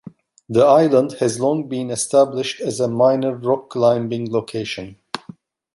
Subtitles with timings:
[0.49, 4.95] The island has long been established as a minor rock-climbing location.